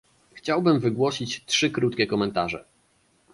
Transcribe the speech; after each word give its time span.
Chciałbym 0.33 0.79
wygłosić 0.79 1.45
trzy 1.45 1.69
krótkie 1.69 2.07
komentarze 2.07 2.65